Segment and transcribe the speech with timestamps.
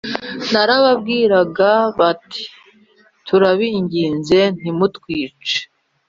[0.53, 2.43] Barababwiraga bati
[3.27, 5.57] turabinginze ntimutwice